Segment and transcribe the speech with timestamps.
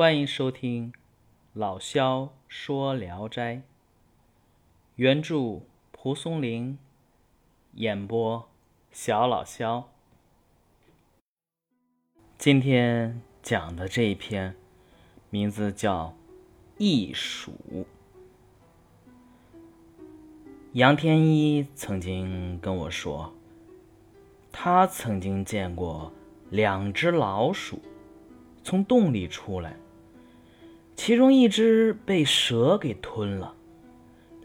[0.00, 0.94] 欢迎收听
[1.52, 3.60] 老萧说聊斋，
[4.96, 5.60] 原著
[5.92, 6.78] 蒲松龄，
[7.74, 8.48] 演播
[8.90, 9.90] 小老萧。
[12.38, 14.56] 今天讲的这一篇
[15.28, 16.06] 名字叫
[16.78, 17.52] 《异鼠》。
[20.72, 23.34] 杨天一曾经跟我说，
[24.50, 26.10] 他曾经见过
[26.48, 27.82] 两只老鼠
[28.64, 29.76] 从洞里出来。
[31.10, 33.52] 其中一只被蛇给吞了，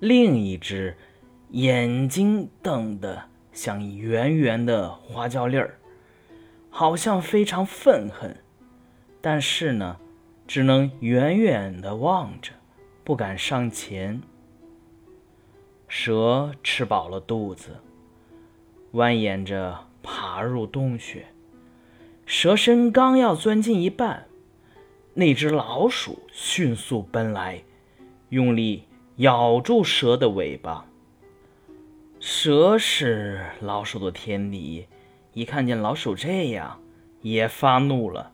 [0.00, 0.96] 另一只
[1.50, 5.78] 眼睛瞪得像圆圆的花椒粒儿，
[6.70, 8.34] 好像非常愤恨，
[9.20, 9.98] 但是呢，
[10.46, 12.52] 只能远远的望着，
[13.04, 14.22] 不敢上前。
[15.86, 17.76] 蛇吃饱了肚子，
[18.94, 21.26] 蜿蜒着爬入洞穴，
[22.24, 24.24] 蛇身刚要钻进一半。
[25.16, 27.62] 那只老鼠迅速奔来，
[28.30, 28.82] 用力
[29.16, 30.84] 咬住蛇的尾巴。
[32.18, 34.88] 蛇是老鼠的天敌，
[35.32, 36.80] 一看见老鼠这样，
[37.22, 38.32] 也发怒了，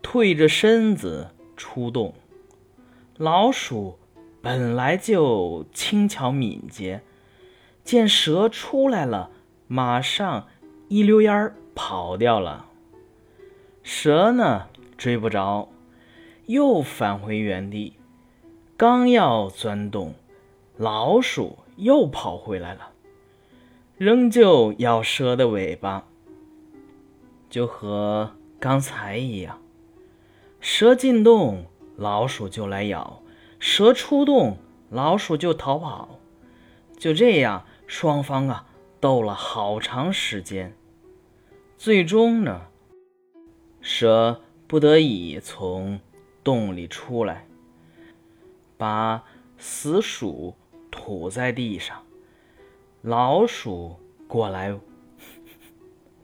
[0.00, 1.28] 退着身子
[1.58, 2.14] 出洞。
[3.18, 3.98] 老鼠
[4.40, 7.02] 本来就轻巧敏捷，
[7.84, 9.30] 见蛇出来了，
[9.66, 10.46] 马上
[10.88, 12.64] 一溜烟儿跑掉了。
[13.82, 15.68] 蛇呢，追不着。
[16.48, 17.92] 又返回原地，
[18.74, 20.14] 刚要钻洞，
[20.78, 22.92] 老鼠又跑回来了，
[23.98, 26.06] 仍旧咬蛇的尾巴，
[27.50, 29.60] 就和刚才一样。
[30.58, 33.20] 蛇进洞，老鼠就来咬；
[33.58, 34.56] 蛇出洞，
[34.88, 36.18] 老鼠就逃跑。
[36.96, 38.66] 就这样，双方啊
[39.00, 40.74] 斗了好长时间。
[41.76, 42.62] 最终呢，
[43.82, 46.00] 蛇不得已从。
[46.48, 47.46] 洞里出来，
[48.78, 49.22] 把
[49.58, 50.54] 死鼠
[50.90, 52.02] 吐在地上。
[53.02, 53.96] 老鼠
[54.26, 54.74] 过来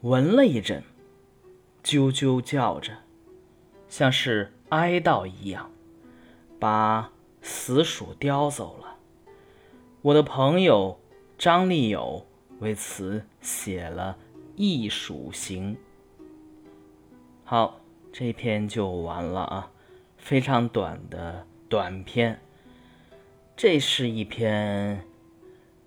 [0.01, 0.81] 闻了一阵，
[1.83, 2.91] 啾啾叫着，
[3.87, 5.69] 像是哀悼一样，
[6.59, 7.11] 把
[7.43, 8.97] 死鼠叼走了。
[10.01, 10.99] 我的朋友
[11.37, 12.25] 张立友
[12.57, 14.17] 为此写了
[14.55, 15.75] 《异鼠行》。
[17.43, 17.79] 好，
[18.11, 19.71] 这篇就完了啊。
[20.25, 22.41] 非常短的短篇，
[23.55, 25.05] 这是一篇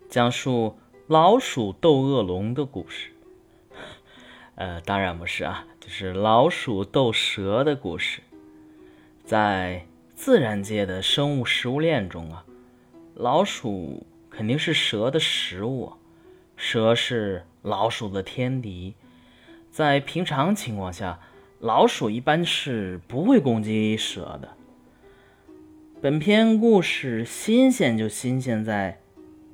[0.08, 0.78] 讲述
[1.08, 3.10] 老鼠斗恶龙的故事。
[4.54, 8.22] 呃，当然不是啊，就是老鼠斗蛇的故事。
[9.24, 9.84] 在
[10.14, 12.44] 自然界的生物食物链中啊，
[13.16, 15.94] 老鼠肯定是蛇的食物，
[16.56, 18.94] 蛇是老鼠的天敌。
[19.72, 21.18] 在平常情况下，
[21.60, 24.56] 老鼠一般是不会攻击蛇的。
[26.00, 29.00] 本篇故事新鲜就新鲜在，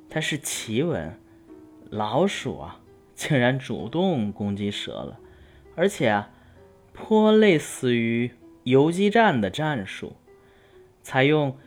[0.07, 1.19] 它是奇闻，
[1.89, 2.79] 老鼠啊
[3.15, 5.19] 竟然主动攻击蛇了，
[5.75, 6.29] 而且啊
[6.93, 8.29] 颇类似于
[8.63, 10.13] 游击战的战术，
[11.01, 11.57] 采用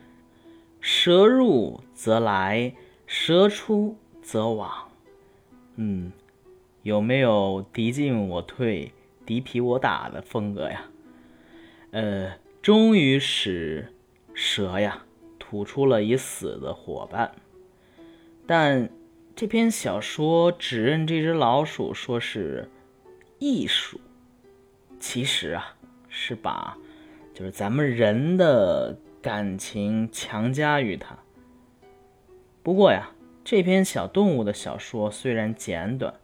[0.79, 2.73] 蛇入则来，
[3.05, 4.71] 蛇出则往。
[5.75, 6.13] 嗯，
[6.83, 8.93] 有没有敌进我退？
[9.29, 10.85] 敌疲我打的风格呀，
[11.91, 13.93] 呃，终于使
[14.33, 15.03] 蛇呀
[15.37, 17.35] 吐出了已死的伙伴，
[18.47, 18.89] 但
[19.35, 22.71] 这篇小说指认这只老鼠说是
[23.37, 24.01] 异鼠，
[24.99, 25.75] 其实啊
[26.07, 26.75] 是把
[27.31, 31.15] 就是咱们人的感情强加于它。
[32.63, 33.11] 不过呀，
[33.43, 36.15] 这篇小动物的小说虽然简短，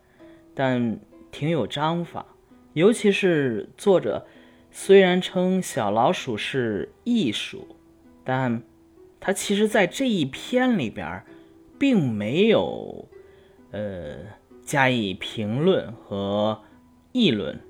[0.56, 1.00] 但
[1.30, 2.26] 挺有章法。
[2.76, 4.28] 尤其是作者，
[4.70, 7.78] 虽然称小老鼠是异鼠，
[8.26, 8.62] 但
[9.22, 11.24] 他其实在这一篇里边，
[11.80, 13.08] 并没有
[13.72, 14.18] 呃
[14.66, 16.62] 加以评论和
[17.14, 17.62] 议论，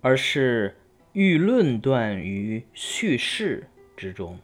[0.00, 0.76] 而是
[1.12, 4.38] 欲论断于叙事之中。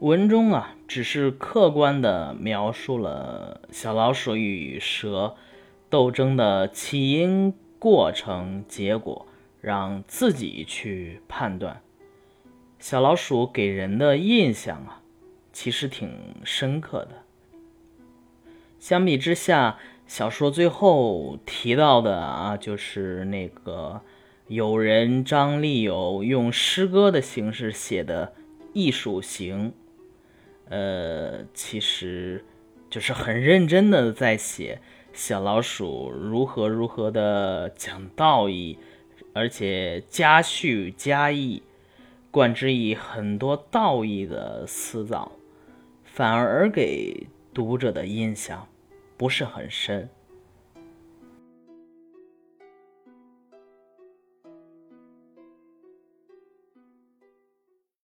[0.00, 5.36] 文中啊，只是客观的描述了小老鼠与蛇
[5.88, 7.54] 斗争的起因。
[7.80, 9.26] 过程、结果，
[9.62, 11.80] 让自己去判断。
[12.78, 15.02] 小老鼠给人的印象啊，
[15.50, 16.12] 其实挺
[16.44, 17.24] 深刻的。
[18.78, 24.02] 相比之下，小说最后提到的啊，就是那个
[24.48, 28.26] 友人张立友用诗歌的形式写的
[28.74, 29.68] 《艺术行》，
[30.68, 32.44] 呃，其实
[32.90, 34.80] 就是很认真的在写。
[35.12, 38.78] 小老鼠如何如何的讲道义，
[39.32, 41.62] 而且加叙加意，
[42.30, 45.32] 冠之以很多道义的辞藻，
[46.04, 48.66] 反而给读者的印象
[49.16, 50.08] 不是很深。